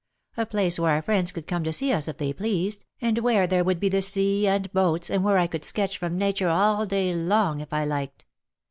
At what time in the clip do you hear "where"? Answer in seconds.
0.79-0.93, 3.19-3.45, 5.23-5.37